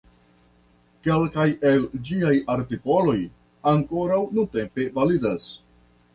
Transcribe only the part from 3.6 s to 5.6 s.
ankoraŭ nuntempe validas.